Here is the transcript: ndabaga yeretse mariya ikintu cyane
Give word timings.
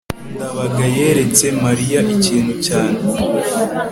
ndabaga 0.33 0.83
yeretse 0.97 1.45
mariya 1.63 1.99
ikintu 2.15 2.53
cyane 2.65 2.97